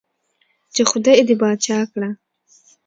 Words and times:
چې 0.73 0.81
خدائے 0.89 1.23
دې 1.27 1.35
باچا 1.41 1.79
کړه 1.91 2.09
ـ 2.13 2.17